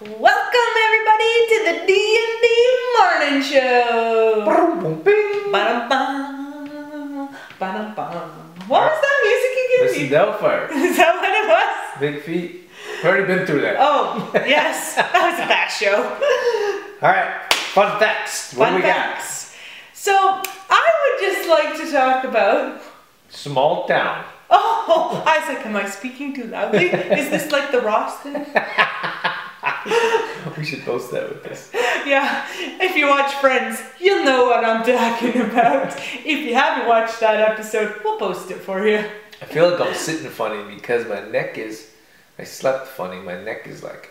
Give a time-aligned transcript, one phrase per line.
[0.00, 2.46] Welcome everybody to the D and D
[2.96, 4.44] Morning Show.
[8.66, 9.52] What was that This music
[9.82, 10.10] is again?
[10.10, 10.68] Delphire.
[10.72, 12.00] Is that what it was?
[12.00, 12.70] Big feet.
[13.04, 13.76] Already been through that.
[13.78, 15.96] Oh, yes, that was a bad show.
[17.02, 17.52] All right.
[17.52, 18.54] Fun facts.
[18.54, 19.54] What Fun do we facts.
[19.92, 22.80] So I would just like to talk about.
[23.28, 24.24] Small town.
[24.48, 26.86] Oh, I was like, am I speaking too loudly?
[26.86, 28.46] Is this like the Ross thing?
[30.60, 31.72] We should post that with this.
[32.06, 32.46] Yeah,
[32.80, 35.94] if you watch Friends, you'll know what I'm talking about.
[36.24, 39.04] If you haven't watched that episode, we'll post it for you.
[39.42, 41.90] I feel like I'm sitting funny because my neck is.
[42.38, 43.20] I slept funny.
[43.20, 44.08] My neck is like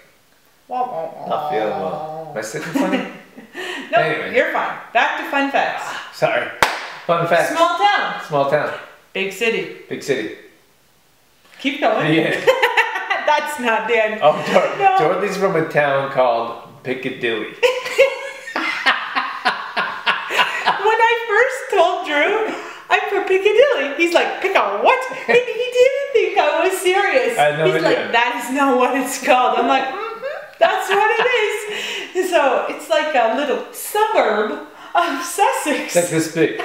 [0.70, 2.26] not feeling well.
[2.28, 3.08] Uh, am I sitting funny?
[3.92, 4.36] No, Anyway.
[4.36, 4.78] you're fine.
[4.94, 5.82] Back to fun facts.
[5.86, 6.48] Ah, sorry.
[7.08, 7.50] Fun facts.
[7.56, 8.72] Small town, Small town.
[9.14, 9.78] big city.
[9.90, 10.36] Big city.
[11.60, 12.06] Keep going.
[12.20, 12.44] End.
[13.30, 14.20] That's not the end.
[14.24, 14.98] Oh, Dor- No.
[14.98, 17.54] Dorothy's from a town called Piccadilly.
[20.90, 22.54] When I first told Drew
[22.90, 25.02] I'm from Piccadilly, he's like, pick a what?
[25.30, 27.38] And he didn't think I was serious.
[27.38, 27.82] I he's idea.
[27.88, 29.60] like, that is not what it's called.
[29.60, 32.30] I'm like, mm-hmm, that's what it is.
[32.30, 34.52] So it's like a little suburb
[34.94, 35.80] of Sussex.
[35.80, 36.62] It's like this big.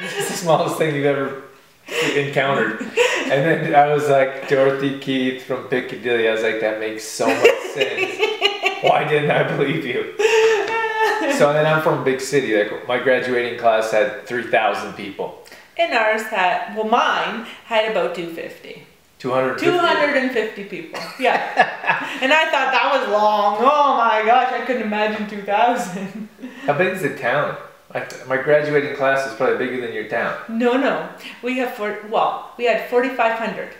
[0.00, 1.42] It's the smallest thing you've ever
[1.88, 2.80] encountered.
[2.80, 6.28] And then I was like, Dorothy Keith from Piccadilly.
[6.28, 8.82] I was like, that makes so much sense.
[8.82, 10.14] Why didn't I believe you?
[11.36, 12.56] So then I'm from a big city.
[12.56, 15.44] Like my graduating class had 3,000 people.
[15.78, 18.84] And ours had, well, mine had about 250.
[19.18, 19.70] 250.
[19.70, 21.00] 250 people.
[21.20, 21.38] Yeah.
[22.22, 23.56] and I thought that was long.
[23.58, 26.28] Oh my gosh, I couldn't imagine 2,000.
[26.62, 27.56] How big is the town?
[27.94, 30.36] My, my graduating class is probably bigger than your town.
[30.48, 31.08] No, no.
[31.42, 33.70] We have four, well, we had 4,500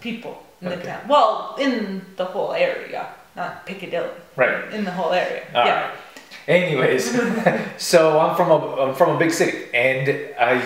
[0.00, 1.08] people in the town.
[1.08, 4.10] Well, in the whole area, not Piccadilly.
[4.36, 4.72] Right.
[4.72, 5.44] In the whole area.
[5.54, 5.88] All yeah.
[5.88, 5.98] right.
[6.46, 7.10] Anyways,
[7.78, 10.62] so I'm from a I'm from a big city, and I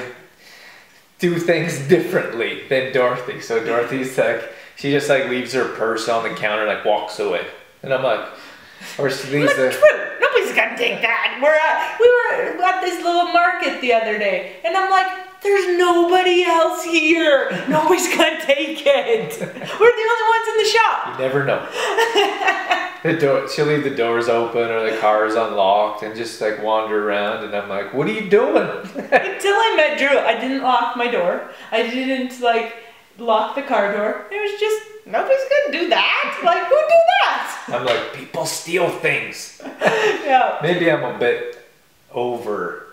[1.20, 3.40] do things differently than Dorothy.
[3.40, 7.20] So Dorothy's like she just like leaves her purse on the counter, and like walks
[7.20, 7.46] away,
[7.84, 8.28] and I'm like,
[8.98, 9.70] or she leaves the.
[9.70, 10.18] true.
[10.20, 10.27] Nobody's
[10.58, 11.38] gonna take that.
[11.42, 15.06] We're at, we were at this little market the other day, and I'm like,
[15.42, 17.50] there's nobody else here.
[17.68, 19.40] Nobody's gonna take it.
[19.40, 21.06] We're the only ones in the shop.
[21.12, 22.84] You never know.
[23.04, 26.60] The door, she'll leave the doors open or the car is unlocked and just like
[26.60, 30.62] wander around, and I'm like, "What are you doing?" Until I met Drew, I didn't
[30.62, 31.48] lock my door.
[31.70, 32.74] I didn't like
[33.16, 34.26] lock the car door.
[34.32, 36.40] It was just nobody's gonna do that.
[36.44, 37.64] Like who do that?
[37.68, 39.60] I'm like, "People steal things."
[40.28, 40.58] Yeah.
[40.62, 41.58] Maybe I'm a bit
[42.12, 42.88] over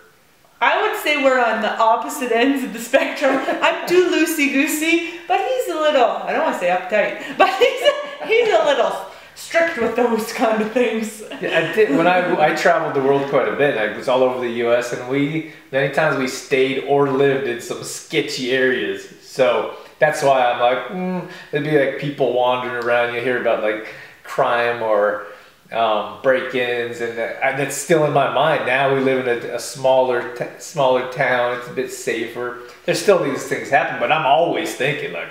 [0.60, 3.42] I would say we're on the opposite ends of the spectrum.
[3.46, 7.50] I'm too loosey goosey, but he's a little, I don't want to say uptight, but
[7.58, 11.22] he's a, he's a little strict with those kind of things.
[11.42, 13.76] Yeah, I did when I I traveled the world quite a bit.
[13.76, 14.94] I was all over the U.S.
[14.94, 19.06] and we many times we stayed or lived in some sketchy areas.
[19.20, 23.14] So that's why I'm like, mm, there'd be like people wandering around.
[23.14, 23.86] You hear about like
[24.22, 25.26] crime or
[25.72, 28.66] um, break-ins, and that's still in my mind.
[28.66, 31.58] Now we live in a, a smaller t- smaller town.
[31.58, 32.60] It's a bit safer.
[32.84, 35.28] There's still these things happen, but I'm always thinking like,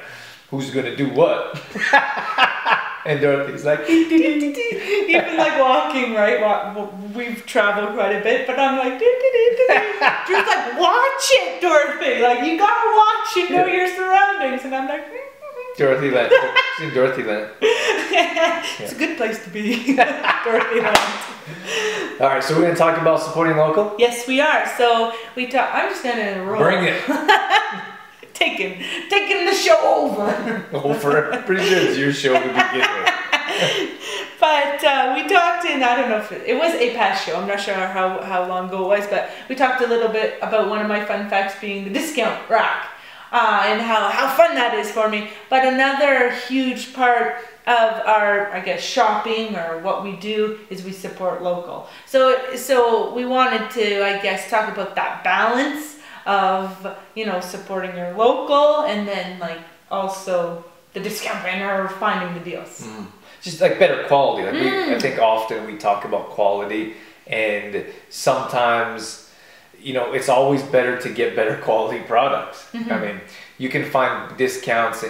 [0.50, 1.62] who's gonna do what?
[3.06, 3.88] and Dorothy's like.
[3.90, 6.42] Even like walking, right?
[7.14, 12.22] We've traveled quite a bit, but I'm like, Drew's like, watch it, Dorothy.
[12.22, 14.66] Like, you gotta watch it, know your surroundings.
[14.66, 15.78] And I'm like, mm, mm, mm.
[15.78, 16.34] Dorothy Land.
[16.78, 17.52] She's in Dorothy Land.
[17.62, 19.96] it's a good place to be,
[20.44, 20.98] Dorothy Land.
[22.20, 23.96] All right, so we're gonna talk about supporting local.
[24.00, 24.66] Yes, we are.
[24.78, 25.70] So we talk.
[25.74, 26.62] I'm just gonna roll.
[26.62, 27.04] Bring it
[28.36, 30.66] Taking, taking the show over.
[30.74, 31.44] over.
[31.46, 33.92] Pretty sure it's your show to begin with.
[34.38, 37.40] But uh, we talked in, I don't know if it, it was a past show,
[37.40, 40.38] I'm not sure how, how long ago it was, but we talked a little bit
[40.42, 42.90] about one of my fun facts being the discount rack
[43.32, 45.30] uh, and how, how fun that is for me.
[45.50, 50.92] But another huge part of our, I guess, shopping or what we do is we
[50.92, 51.88] support local.
[52.06, 55.95] So, so we wanted to, I guess, talk about that balance
[56.26, 59.60] of, you know, supporting your local and then like
[59.92, 60.64] also
[60.94, 62.88] the discount banner or finding the deals.
[63.42, 64.44] Just like better quality.
[64.46, 64.96] Like we, Mm.
[64.96, 66.94] I think often we talk about quality,
[67.28, 69.30] and sometimes,
[69.80, 72.68] you know, it's always better to get better quality products.
[72.74, 72.92] Mm-hmm.
[72.92, 73.22] I mean,
[73.58, 75.06] you can find discounts.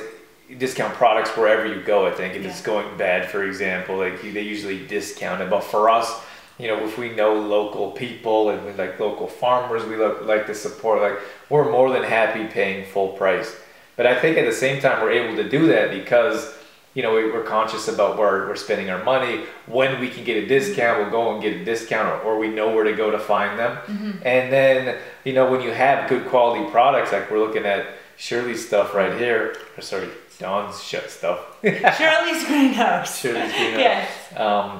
[0.59, 2.06] Discount products wherever you go.
[2.06, 5.50] I think if it's going bad, for example, like they usually discount it.
[5.50, 6.21] But for us,
[6.57, 10.47] you know, if we know local people and we like local farmers, we look, like
[10.47, 11.01] to support.
[11.01, 11.19] Like
[11.49, 13.55] we're more than happy paying full price.
[13.95, 16.53] But I think at the same time we're able to do that because
[16.95, 19.43] you know, we, we're conscious about where we're spending our money.
[19.67, 22.47] When we can get a discount, we'll go and get a discount, or, or we
[22.47, 23.77] know where to go to find them.
[24.23, 27.85] And then, you know, when you have good quality products, like we're looking at
[28.15, 30.07] Shirley's stuff right here, or sorry,
[30.39, 31.57] Don's shut stuff.
[31.63, 33.19] Shirley's greenhouse.
[33.19, 33.79] Shirley's greenhouse.
[33.79, 34.37] Yes.
[34.37, 34.79] Um,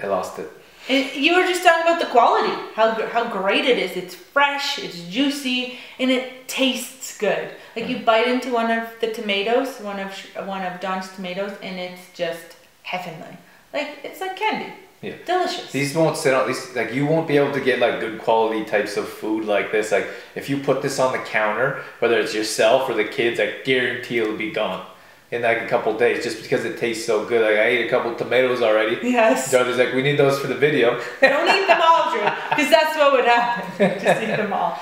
[0.00, 0.48] I lost it.
[0.90, 3.96] And you were just talking about the quality, how how great it is.
[3.96, 7.50] It's fresh, it's juicy, and it tastes good.
[7.76, 10.12] Like you bite into one of the tomatoes, one of
[10.46, 13.36] one of Don's tomatoes, and it's just heavenly.
[13.72, 14.72] Like it's like candy.
[15.00, 15.14] Yeah.
[15.24, 15.70] Delicious.
[15.70, 18.64] These won't sit on these like you won't be able to get like good quality
[18.64, 19.92] types of food like this.
[19.92, 23.62] Like if you put this on the counter, whether it's yourself or the kids, I
[23.62, 24.84] guarantee it'll be gone
[25.30, 27.42] in like a couple days just because it tastes so good.
[27.42, 28.98] Like I ate a couple tomatoes already.
[29.08, 29.50] yes.
[29.50, 30.94] Dorothy's like, we need those for the video.
[31.20, 33.78] Don't eat them all, Drew, because that's what would happen.
[34.02, 34.78] Just eat them all.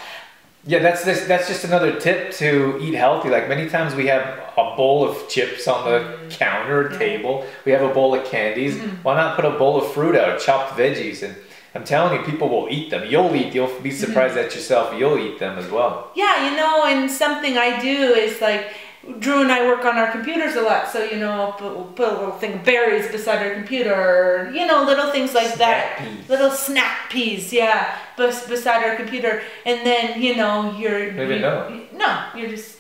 [0.65, 1.27] Yeah, that's this.
[1.27, 3.31] That's just another tip to eat healthy.
[3.31, 4.23] Like many times we have
[4.59, 6.29] a bowl of chips on the mm-hmm.
[6.29, 6.99] counter or Yeah.
[6.99, 7.47] table.
[7.65, 8.75] We have a bowl of candies.
[8.75, 8.97] Mm-hmm.
[9.03, 11.37] Why not put a bowl of fruit out, chopped veggies, and
[11.75, 13.09] I'm telling you, people will eat them.
[13.09, 13.55] You'll eat.
[13.55, 13.99] You'll be mm-hmm.
[13.99, 14.95] surprised at yourself.
[14.99, 16.11] You'll eat them as well.
[16.15, 18.71] Yeah, you know, and something I do is like
[19.19, 22.09] Drew and I work on our computers a lot, so you know, put, we'll put
[22.09, 25.99] a little thing of berries beside our computer, or, you know, little things like that.
[25.99, 26.29] Peas.
[26.29, 31.13] Little snack peas, yeah, bes- beside our computer, and then you know you're.
[31.13, 32.29] maybe not, you- know.
[32.35, 32.77] No, you're just.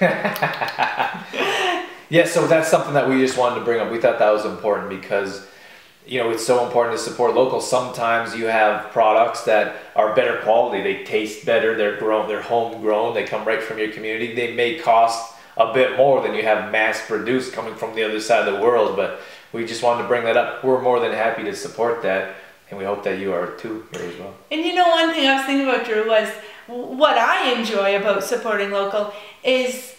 [2.12, 3.90] Yeah, so that's something that we just wanted to bring up.
[3.90, 5.46] We thought that was important because,
[6.06, 7.58] you know, it's so important to support local.
[7.58, 10.82] Sometimes you have products that are better quality.
[10.82, 11.74] They taste better.
[11.74, 12.28] They're grown.
[12.28, 13.14] They're homegrown.
[13.14, 14.34] They come right from your community.
[14.34, 18.20] They may cost a bit more than you have mass produced coming from the other
[18.20, 18.96] side of the world.
[18.96, 19.20] But
[19.52, 20.64] we just wanted to bring that up.
[20.64, 22.34] We're more than happy to support that,
[22.70, 24.34] and we hope that you are too here as well.
[24.50, 26.28] And you know, one thing I was thinking about, Drew, was
[26.66, 29.12] what I enjoy about supporting local
[29.44, 29.94] is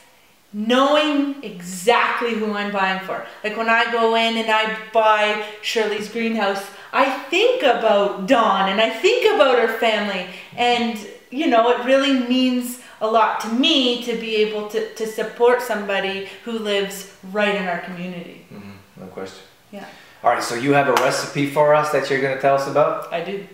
[0.54, 3.26] knowing exactly who I'm buying for.
[3.44, 8.80] Like when I go in and I buy Shirley's greenhouse, I think about Dawn and
[8.80, 10.28] I think about her family.
[10.56, 11.00] And,
[11.32, 15.62] you know, it really means a lot to me to be able to, to support
[15.62, 18.46] somebody who lives right in our community.
[18.52, 19.02] Mm-hmm.
[19.02, 19.44] No question.
[19.72, 19.86] Yeah.
[20.24, 22.68] All right, so you have a recipe for us that you're going to tell us
[22.68, 23.12] about?
[23.12, 23.46] I do.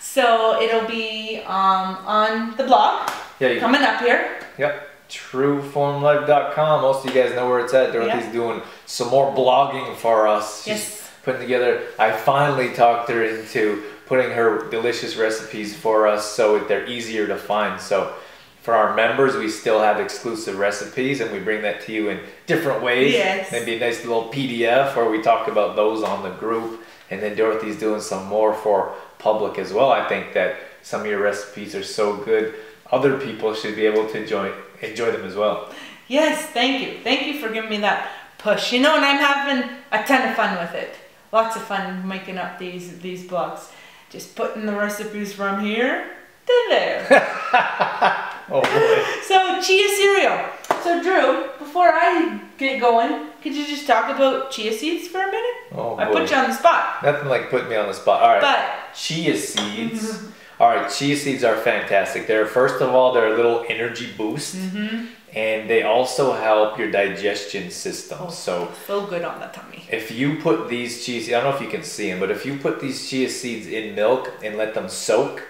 [0.00, 4.40] So it'll be um, on the blog Yeah, you coming up here.
[4.58, 4.88] Yep.
[5.10, 6.82] TrueFormLife.com.
[6.82, 7.92] Most of you guys know where it's at.
[7.92, 8.32] Dorothy's Yeah.
[8.32, 10.62] doing some more blogging for us.
[10.64, 11.10] She's Yes.
[11.22, 11.82] putting together.
[11.98, 17.36] I finally talked her into putting her delicious recipes for us so they're easier to
[17.36, 17.80] find.
[17.80, 18.12] So
[18.62, 22.20] for our members, we still have exclusive recipes and we bring that to you in
[22.46, 23.14] different ways.
[23.14, 23.50] Yes.
[23.50, 26.82] Maybe a nice little PDF where we talk about those on the group.
[27.10, 29.90] And then Dorothy's doing some more for public as well.
[29.90, 32.54] I think that some of your recipes are so good,
[32.92, 34.52] other people should be able to enjoy
[34.82, 35.72] enjoy them as well.
[36.08, 36.98] Yes, thank you.
[37.02, 38.72] Thank you for giving me that push.
[38.72, 40.94] You know, and I'm having a ton of fun with it.
[41.32, 43.70] Lots of fun making up these these blogs.
[44.10, 46.10] Just putting the recipes from here
[46.46, 48.26] to there.
[48.50, 49.22] Oh boy.
[49.22, 50.46] so chia cereal.
[50.82, 55.26] So Drew, before I get going, could you just talk about chia seeds for a
[55.26, 55.56] minute?
[55.72, 56.02] Oh boy.
[56.02, 57.02] I put you on the spot.
[57.02, 58.22] Nothing like putting me on the spot.
[58.22, 58.40] All right.
[58.40, 60.28] But chia seeds.
[60.60, 62.26] All right, chia seeds are fantastic.
[62.26, 65.06] They're first of all, they're a little energy boost, mm-hmm.
[65.34, 68.18] and they also help your digestion system.
[68.20, 68.28] Oh.
[68.28, 69.86] So so good on the tummy.
[69.90, 72.30] if you put these chia seeds, I don't know if you can see them, but
[72.30, 75.42] if you put these chia seeds in milk and let them soak,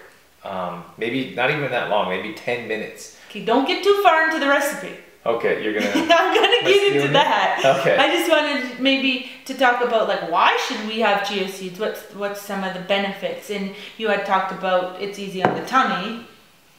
[0.43, 3.17] um, maybe not even that long, maybe 10 minutes.
[3.29, 4.95] Okay, don't get too far into the recipe.
[5.25, 5.87] Okay, you're gonna.
[5.93, 6.51] I'm gonna.
[6.61, 7.77] gonna get into that.
[7.79, 7.95] Okay.
[7.95, 11.79] I just wanted maybe to talk about like why should we have chia seeds?
[11.79, 13.49] What's what's some of the benefits?
[13.51, 16.25] And you had talked about it's easy on the tummy.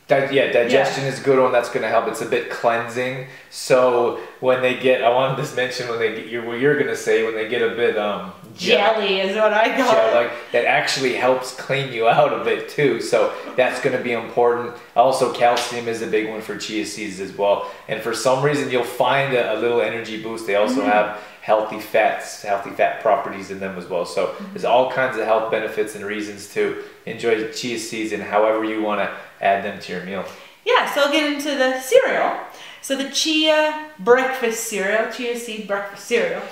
[0.09, 1.53] Di- yeah, digestion is a good one.
[1.53, 2.09] That's to help.
[2.09, 3.29] It's a bit cleansing.
[3.51, 6.97] So when they get, I wanted to mention when they get, you're, what you're to
[6.97, 10.15] say when they get a bit um Jelly is what I call gel, it.
[10.15, 13.01] like that actually helps clean you out a bit too.
[13.01, 14.75] So that's going to be important.
[14.97, 17.71] Also, calcium is a big one for chia seeds as well.
[17.89, 20.47] And for some reason, you'll find a, a little energy boost.
[20.47, 20.91] They also mm-hmm.
[20.91, 24.07] have healthy fats, healthy fat properties in them as well.
[24.07, 24.45] So mm-hmm.
[24.53, 28.83] there's all kinds of health benefits and reasons to enjoy chia seeds and however you
[28.83, 30.25] want to add them to your meal.
[30.65, 32.39] Yeah, so I'll get into the cereal.
[32.81, 36.43] So the chia breakfast cereal, chia seed breakfast cereal.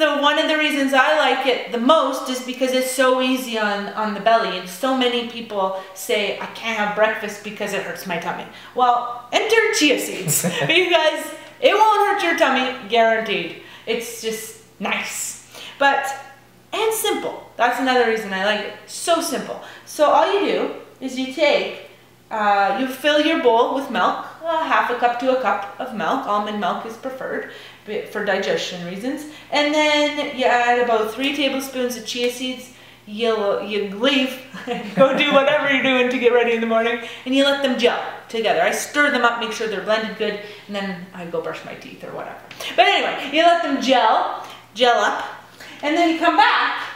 [0.00, 3.58] So one of the reasons I like it the most is because it's so easy
[3.58, 7.82] on, on the belly and so many people say I can't have breakfast because it
[7.82, 8.46] hurts my tummy.
[8.74, 11.26] Well, enter chia seeds because
[11.60, 13.56] it won't hurt your tummy, guaranteed.
[13.84, 15.46] It's just nice.
[15.78, 16.06] But
[16.72, 17.50] and simple.
[17.58, 18.72] That's another reason I like it.
[18.86, 19.60] So simple.
[19.84, 21.90] So all you do is you take
[22.30, 25.94] uh, you fill your bowl with milk, uh, half a cup to a cup of
[25.94, 26.26] milk.
[26.26, 27.52] Almond milk is preferred.
[28.10, 29.32] for digestion reasons.
[29.50, 32.72] And then you add about three tablespoons of chia seeds.
[33.06, 34.40] You you leave,
[34.94, 37.76] go do whatever you're doing to get ready in the morning, and you let them
[37.76, 38.60] gel together.
[38.60, 41.74] I stir them up, make sure they're blended good, and then I go brush my
[41.74, 42.38] teeth or whatever.
[42.76, 45.24] But anyway, you let them gel, gel up,
[45.82, 46.89] and then you come back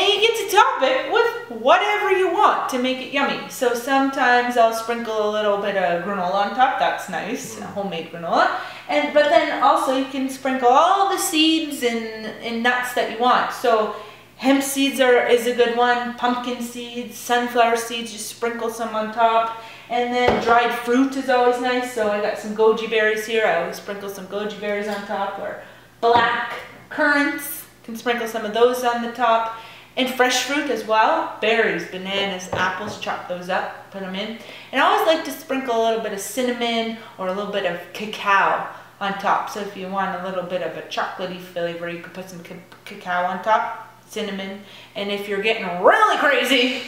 [0.00, 3.40] and you get to top it with whatever you want to make it yummy.
[3.50, 6.78] So sometimes I'll sprinkle a little bit of granola on top.
[6.78, 7.66] That's nice, Mm.
[7.74, 8.48] homemade granola.
[8.88, 13.18] And but then also you can sprinkle all the seeds and, and nuts that you
[13.18, 13.52] want.
[13.52, 13.94] So
[14.36, 16.14] hemp seeds are is a good one.
[16.14, 18.10] Pumpkin seeds, sunflower seeds.
[18.12, 19.62] Just sprinkle some on top.
[19.90, 21.92] And then dried fruit is always nice.
[21.94, 23.44] So I got some goji berries here.
[23.46, 25.62] I always sprinkle some goji berries on top or
[26.00, 26.54] black
[26.88, 27.64] currants.
[27.84, 29.56] Can sprinkle some of those on the top.
[30.00, 31.36] And fresh fruit as well.
[31.42, 34.38] Berries, bananas, apples, chop those up, put them in.
[34.72, 37.66] And I always like to sprinkle a little bit of cinnamon or a little bit
[37.66, 38.66] of cacao
[38.98, 39.50] on top.
[39.50, 42.40] So if you want a little bit of a chocolatey flavor, you could put some
[42.86, 44.62] cacao on top, cinnamon.
[44.96, 46.80] And if you're getting really crazy,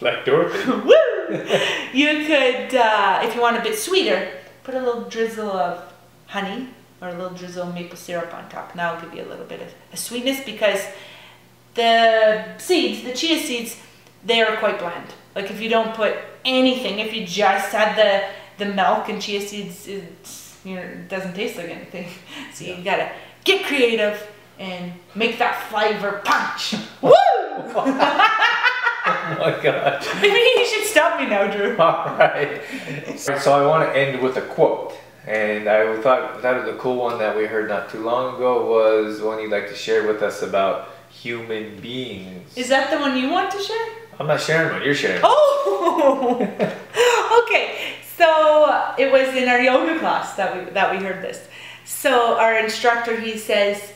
[0.00, 0.70] Like Dorothy.
[0.70, 1.44] Woo!
[1.92, 5.92] you could, uh, if you want a bit sweeter, put a little drizzle of
[6.28, 6.70] honey
[7.02, 8.70] or a little drizzle of maple syrup on top.
[8.70, 10.80] And that'll give you a little bit of a sweetness because
[11.74, 13.76] the seeds, the chia seeds,
[14.24, 15.06] they are quite bland.
[15.34, 19.40] Like if you don't put anything, if you just had the the milk and chia
[19.40, 22.08] seeds, it's, you know, it doesn't taste like anything.
[22.54, 23.10] So you gotta
[23.44, 24.26] get creative
[24.58, 26.74] and make that flavor punch.
[27.02, 27.12] Woo!
[29.06, 30.06] Oh my god.
[30.22, 31.76] Maybe you should stop me now, Drew.
[31.76, 32.62] All right.
[33.18, 34.94] So I want to end with a quote.
[35.26, 39.22] And I thought that the cool one that we heard not too long ago was
[39.22, 40.90] one you'd like to share with us about
[41.22, 42.56] human beings.
[42.56, 43.86] Is that the one you want to share?
[44.18, 45.20] I'm not sharing one, you're sharing.
[45.24, 46.38] Oh,
[47.42, 47.94] okay.
[48.16, 51.48] So it was in our yoga class that we that we heard this.
[51.84, 53.92] So our instructor he says,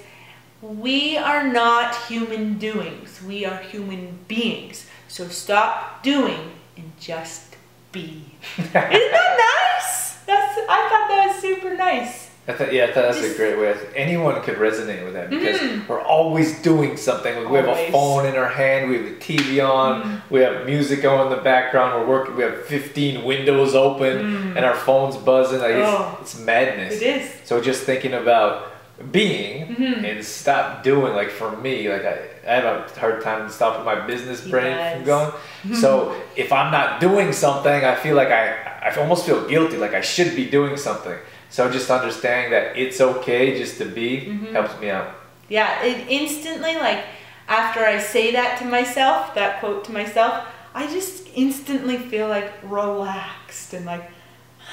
[0.61, 3.23] "We are not human doings.
[3.23, 4.87] We are human beings.
[5.07, 7.57] So stop doing and just
[7.93, 8.25] be."
[8.59, 10.19] Isn't that nice?
[10.27, 12.28] That's I thought that was super nice.
[12.49, 13.77] I thought, yeah, I thought that's a great way.
[13.95, 15.87] Anyone could resonate with that because Mhm.
[15.87, 17.49] we're always doing something.
[17.51, 20.17] We have a phone in our hand, we have the TV on, Mm-hmm.
[20.35, 22.01] we have music going in the background.
[22.01, 22.37] We're working.
[22.37, 25.61] We have 15 windows open, and our phone's buzzing.
[25.61, 26.01] Like it's, Mm.
[26.01, 26.19] Oh.
[26.23, 26.95] it's madness.
[27.03, 27.31] It is.
[27.45, 28.73] So just thinking about
[29.13, 30.05] being Mhm.
[30.11, 31.15] and stop doing.
[31.15, 32.17] Like for me, like I,
[32.51, 34.93] I have a hard time stopping my business brain does.
[34.95, 35.31] from going.
[35.83, 38.55] so if I'm not doing something, I feel like I,
[38.87, 39.77] I almost feel guilty.
[39.77, 41.15] Like I should be doing something.
[41.51, 44.53] So just understanding that it's okay just to be Mm-hmm.
[44.53, 45.15] helps me out.
[45.49, 47.05] Yeah, it instantly like
[47.49, 52.53] after I say that to myself, that quote to myself, I just instantly feel like
[52.63, 54.11] relaxed and like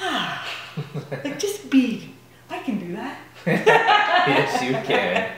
[0.00, 0.46] ah,
[1.24, 2.14] like just be.
[2.50, 3.18] I can do that.
[3.46, 5.32] yes, you can.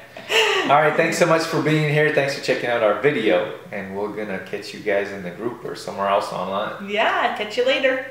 [0.70, 2.12] All right, thanks so much for being here.
[2.14, 5.64] Thanks for checking out our video, and we're gonna catch you guys in the group
[5.64, 6.90] or somewhere else online.
[6.90, 8.04] Yeah, catch you later.